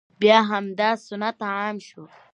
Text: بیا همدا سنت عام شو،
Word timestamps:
بیا 0.19 0.39
همدا 0.49 0.89
سنت 1.07 1.37
عام 1.49 1.77
شو، 1.87 2.01